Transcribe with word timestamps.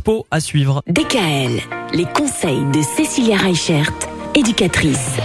dispo 0.00 0.26
à 0.30 0.40
suivre. 0.40 0.82
DKL, 0.86 1.60
les 1.92 2.06
conseils 2.06 2.64
de 2.72 2.80
Cécilia 2.80 3.36
Reichert, 3.36 3.92
éducatrice. 4.34 5.16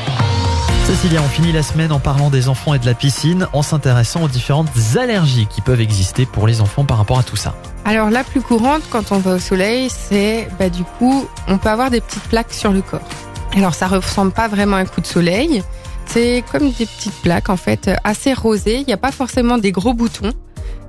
Cécilia, 0.83 1.21
on 1.21 1.29
finit 1.29 1.53
la 1.53 1.63
semaine 1.63 1.93
en 1.93 1.99
parlant 1.99 2.29
des 2.29 2.49
enfants 2.49 2.73
et 2.73 2.79
de 2.79 2.85
la 2.85 2.93
piscine, 2.93 3.47
en 3.53 3.61
s'intéressant 3.61 4.23
aux 4.23 4.27
différentes 4.27 4.69
allergies 4.97 5.47
qui 5.47 5.61
peuvent 5.61 5.79
exister 5.79 6.25
pour 6.25 6.45
les 6.45 6.59
enfants 6.59 6.83
par 6.83 6.97
rapport 6.97 7.17
à 7.17 7.23
tout 7.23 7.37
ça. 7.37 7.55
Alors 7.85 8.09
la 8.09 8.25
plus 8.25 8.41
courante 8.41 8.81
quand 8.89 9.13
on 9.13 9.19
va 9.19 9.35
au 9.35 9.39
soleil, 9.39 9.89
c'est 9.89 10.49
bah, 10.59 10.69
du 10.69 10.83
coup, 10.83 11.25
on 11.47 11.57
peut 11.57 11.69
avoir 11.69 11.89
des 11.89 12.01
petites 12.01 12.27
plaques 12.27 12.53
sur 12.53 12.73
le 12.73 12.81
corps. 12.81 13.07
Alors 13.55 13.75
ça 13.75 13.87
ressemble 13.87 14.33
pas 14.33 14.49
vraiment 14.49 14.75
à 14.75 14.79
un 14.79 14.85
coup 14.85 14.99
de 14.99 15.07
soleil, 15.07 15.63
c'est 16.05 16.43
comme 16.51 16.69
des 16.71 16.85
petites 16.85 17.21
plaques 17.21 17.49
en 17.49 17.57
fait 17.57 17.91
assez 18.03 18.33
rosées, 18.33 18.79
il 18.79 18.87
n'y 18.87 18.93
a 18.93 18.97
pas 18.97 19.13
forcément 19.13 19.57
des 19.57 19.71
gros 19.71 19.93
boutons. 19.93 20.33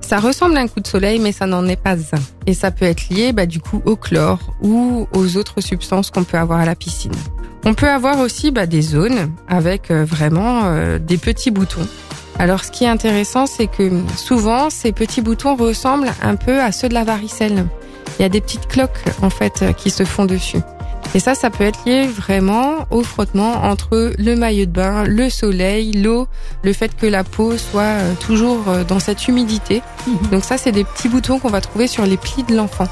Ça 0.01 0.21
ressemble 0.21 0.57
à 0.57 0.61
un 0.61 0.69
coup 0.69 0.81
de 0.81 0.87
soleil, 0.87 1.19
mais 1.19 1.33
ça 1.33 1.47
n'en 1.47 1.67
est 1.67 1.81
pas 1.81 1.95
un. 1.95 2.21
Et 2.47 2.55
ça 2.55 2.71
peut 2.71 2.85
être 2.85 3.09
lié 3.09 3.33
bah, 3.33 3.47
du 3.47 3.61
coup 3.61 3.83
au 3.85 3.97
chlore 3.97 4.39
ou 4.63 5.09
aux 5.13 5.37
autres 5.37 5.61
substances 5.61 6.11
qu'on 6.11 6.25
peut 6.25 6.39
avoir 6.39 6.61
à 6.61 6.65
la 6.65 6.77
piscine. 6.77 7.13
On 7.65 7.75
peut 7.75 7.89
avoir 7.89 8.21
aussi 8.21 8.53
bah, 8.53 8.67
des 8.67 8.83
zones 8.83 9.33
avec 9.49 9.91
euh, 9.91 10.05
vraiment 10.05 10.67
euh, 10.67 11.01
des 11.01 11.19
petits 11.19 11.51
boutons. 11.51 11.87
Alors 12.39 12.63
ce 12.63 12.71
qui 12.71 12.85
est 12.85 12.89
intéressant, 12.89 13.47
c'est 13.47 13.67
que 13.67 13.91
souvent 14.17 14.71
ces 14.71 14.93
petits 14.93 15.23
boutons 15.23 15.57
ressemblent 15.57 16.13
un 16.23 16.37
peu 16.37 16.61
à 16.61 16.71
ceux 16.71 16.89
de 16.89 16.95
la 16.95 17.03
varicelle. 17.03 17.67
Il 18.19 18.23
y 18.23 18.25
a 18.25 18.29
des 18.29 18.41
petites 18.41 18.69
cloques 18.69 19.05
en 19.23 19.31
fait 19.31 19.63
euh, 19.63 19.73
qui 19.73 19.91
se 19.91 20.05
font 20.05 20.27
dessus. 20.27 20.61
Et 21.17 21.19
ça, 21.19 21.35
ça 21.35 21.49
peut 21.49 21.65
être 21.65 21.79
lié 21.87 22.07
vraiment 22.07 22.87
au 22.91 23.03
frottement 23.03 23.65
entre 23.65 24.13
le 24.19 24.37
maillot 24.37 24.67
de 24.67 24.71
bain, 24.71 25.05
le 25.05 25.31
soleil, 25.31 25.93
l'eau, 25.93 26.29
le 26.63 26.75
fait 26.75 26.95
que 26.95 27.07
la 27.07 27.25
peau 27.25 27.57
soit 27.57 27.97
toujours 28.21 28.59
dans 28.87 28.99
cette 28.99 29.27
humidité. 29.27 29.81
Mhm. 30.07 30.31
Donc 30.31 30.45
ça, 30.45 30.59
c'est 30.59 30.73
des 30.73 30.85
petits 30.85 31.09
boutons 31.09 31.39
qu'on 31.39 31.49
va 31.49 31.63
trouver 31.63 31.87
sur 31.87 32.05
les 32.05 32.19
plis 32.19 32.43
de 32.43 32.55
l'enfant. 32.55 32.87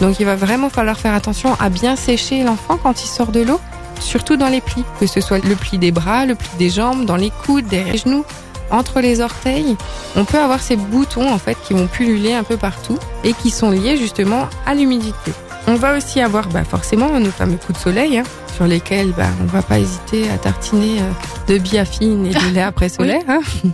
Donc 0.00 0.18
il 0.18 0.24
va 0.24 0.34
vraiment 0.34 0.70
falloir 0.70 0.98
faire 0.98 1.12
attention 1.12 1.56
à 1.60 1.68
bien 1.68 1.94
sécher 1.94 2.42
l'enfant 2.42 2.78
quand 2.82 3.04
il 3.04 3.06
sort 3.06 3.32
de 3.32 3.40
l'eau 3.40 3.60
surtout 4.00 4.36
dans 4.36 4.48
les 4.48 4.62
plis, 4.62 4.84
que 4.98 5.06
ce 5.06 5.20
soit 5.20 5.44
le 5.44 5.54
pli 5.54 5.76
des 5.76 5.90
bras, 5.90 6.24
le 6.24 6.36
pli 6.36 6.48
des 6.58 6.70
jambes, 6.70 7.04
dans 7.04 7.16
les 7.16 7.32
coudes, 7.44 7.66
derrière 7.66 7.92
les 7.92 7.98
genoux, 7.98 8.24
entre 8.70 9.00
les 9.00 9.20
orteils. 9.20 9.76
On 10.16 10.24
peut 10.24 10.38
avoir 10.38 10.60
ces 10.60 10.76
boutons 10.76 11.30
en 11.30 11.38
fait 11.38 11.58
qui 11.66 11.74
vont 11.74 11.86
pulluler 11.86 12.32
un 12.32 12.44
peu 12.44 12.56
partout 12.56 12.98
et 13.24 13.34
qui 13.34 13.50
sont 13.50 13.70
liés 13.70 13.98
justement 13.98 14.48
à 14.64 14.74
l'humidité. 14.74 15.32
On 15.70 15.74
va 15.74 15.98
aussi 15.98 16.22
avoir 16.22 16.48
bah, 16.48 16.64
forcément 16.64 17.20
nos 17.20 17.30
fameux 17.30 17.58
coups 17.58 17.78
de 17.78 17.82
soleil 17.82 18.16
hein, 18.16 18.22
sur 18.56 18.66
lesquels 18.66 19.12
bah, 19.12 19.26
on 19.42 19.44
va 19.44 19.60
pas 19.60 19.78
hésiter 19.78 20.30
à 20.30 20.38
tartiner 20.38 20.98
euh, 21.02 21.52
de 21.52 21.58
biafine 21.58 22.24
et 22.24 22.30
de 22.30 22.54
lait 22.54 22.62
après 22.72 22.88
solaire. 22.88 23.20
hein. 23.28 23.40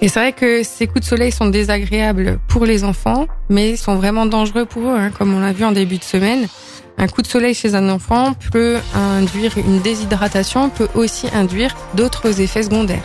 Et 0.00 0.08
c'est 0.08 0.18
vrai 0.18 0.32
que 0.32 0.62
ces 0.62 0.86
coups 0.86 1.00
de 1.00 1.04
soleil 1.04 1.30
sont 1.32 1.48
désagréables 1.48 2.38
pour 2.48 2.64
les 2.64 2.84
enfants, 2.84 3.26
mais 3.50 3.76
sont 3.76 3.96
vraiment 3.96 4.24
dangereux 4.24 4.64
pour 4.64 4.84
eux, 4.84 4.96
hein, 4.96 5.10
comme 5.10 5.34
on 5.34 5.40
l'a 5.40 5.52
vu 5.52 5.62
en 5.66 5.72
début 5.72 5.98
de 5.98 6.04
semaine. 6.04 6.48
Un 6.96 7.08
coup 7.08 7.20
de 7.20 7.26
soleil 7.26 7.52
chez 7.52 7.74
un 7.74 7.90
enfant 7.90 8.32
peut 8.50 8.78
induire 8.94 9.58
une 9.58 9.80
déshydratation, 9.80 10.70
peut 10.70 10.88
aussi 10.94 11.26
induire 11.34 11.76
d'autres 11.92 12.40
effets 12.40 12.62
secondaires. 12.62 13.04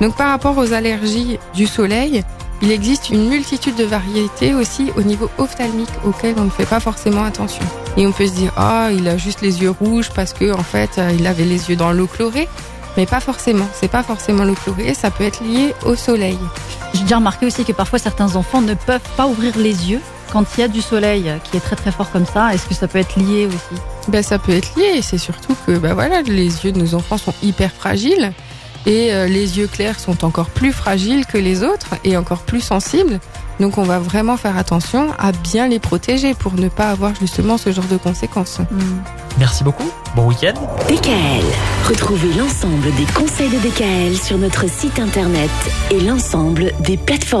Donc 0.00 0.16
par 0.16 0.30
rapport 0.30 0.58
aux 0.58 0.72
allergies 0.72 1.38
du 1.54 1.68
soleil, 1.68 2.24
il 2.62 2.70
existe 2.70 3.10
une 3.10 3.28
multitude 3.28 3.74
de 3.74 3.84
variétés 3.84 4.54
aussi 4.54 4.92
au 4.96 5.02
niveau 5.02 5.28
ophtalmique 5.38 5.90
auxquelles 6.04 6.36
on 6.38 6.44
ne 6.44 6.50
fait 6.50 6.64
pas 6.64 6.78
forcément 6.78 7.24
attention. 7.24 7.64
Et 7.96 8.06
on 8.06 8.12
peut 8.12 8.26
se 8.26 8.32
dire 8.32 8.52
ah 8.56 8.90
il 8.92 9.06
a 9.08 9.16
juste 9.16 9.40
les 9.40 9.62
yeux 9.62 9.70
rouges 9.70 10.10
parce 10.14 10.32
que 10.32 10.52
en 10.52 10.62
fait 10.62 10.90
euh, 10.98 11.10
il 11.18 11.26
avait 11.26 11.44
les 11.44 11.68
yeux 11.68 11.76
dans 11.76 11.92
l'eau 11.92 12.06
chlorée, 12.06 12.48
mais 12.96 13.04
pas 13.04 13.20
forcément. 13.20 13.66
C'est 13.74 13.90
pas 13.90 14.04
forcément 14.04 14.44
l'eau 14.44 14.54
chlorée, 14.54 14.94
ça 14.94 15.10
peut 15.10 15.24
être 15.24 15.42
lié 15.44 15.74
au 15.84 15.96
soleil. 15.96 16.38
J'ai 16.94 17.02
déjà 17.02 17.16
remarqué 17.16 17.46
aussi 17.46 17.64
que 17.64 17.72
parfois 17.72 17.98
certains 17.98 18.36
enfants 18.36 18.60
ne 18.60 18.74
peuvent 18.74 19.00
pas 19.16 19.26
ouvrir 19.26 19.58
les 19.58 19.90
yeux 19.90 20.00
quand 20.32 20.44
il 20.56 20.60
y 20.60 20.64
a 20.64 20.68
du 20.68 20.80
soleil 20.80 21.30
qui 21.44 21.56
est 21.56 21.60
très 21.60 21.76
très 21.76 21.90
fort 21.90 22.10
comme 22.12 22.26
ça. 22.26 22.54
Est-ce 22.54 22.66
que 22.66 22.74
ça 22.74 22.86
peut 22.86 22.98
être 22.98 23.16
lié 23.16 23.46
aussi? 23.46 23.80
Ben 24.08 24.22
ça 24.22 24.38
peut 24.38 24.52
être 24.52 24.76
lié. 24.76 25.02
C'est 25.02 25.18
surtout 25.18 25.56
que 25.66 25.72
ben 25.72 25.94
voilà 25.94 26.22
les 26.22 26.64
yeux 26.64 26.70
de 26.70 26.80
nos 26.80 26.94
enfants 26.94 27.18
sont 27.18 27.34
hyper 27.42 27.72
fragiles 27.72 28.32
et 28.86 29.12
euh, 29.12 29.26
les 29.26 29.58
yeux 29.58 29.66
clairs 29.66 29.98
sont 30.00 30.24
encore 30.24 30.50
plus 30.50 30.72
fragiles 30.72 31.26
que 31.26 31.38
les 31.38 31.62
autres 31.62 31.94
et 32.04 32.16
encore 32.16 32.42
plus 32.42 32.60
sensibles. 32.60 33.20
Donc 33.60 33.78
on 33.78 33.82
va 33.82 33.98
vraiment 33.98 34.36
faire 34.36 34.56
attention 34.56 35.12
à 35.18 35.32
bien 35.32 35.68
les 35.68 35.78
protéger 35.78 36.34
pour 36.34 36.54
ne 36.54 36.68
pas 36.68 36.90
avoir 36.90 37.14
justement 37.14 37.58
ce 37.58 37.70
genre 37.70 37.84
de 37.84 37.96
conséquences. 37.96 38.60
Merci 39.38 39.64
beaucoup, 39.64 39.90
bon 40.16 40.26
week-end. 40.26 40.54
DKL. 40.88 41.44
Retrouvez 41.88 42.32
l'ensemble 42.34 42.92
des 42.96 43.04
conseils 43.14 43.50
de 43.50 43.58
DKL 43.58 44.16
sur 44.16 44.38
notre 44.38 44.68
site 44.68 44.98
internet 44.98 45.50
et 45.90 46.00
l'ensemble 46.00 46.72
des 46.80 46.96
plateformes 46.96 47.32